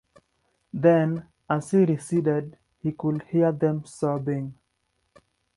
Then, 0.73 1.27
as 1.47 1.69
he 1.69 1.85
receded, 1.85 2.57
he 2.79 2.91
could 2.91 3.21
hear 3.27 3.51
them 3.51 3.85
sobbing. 3.85 4.55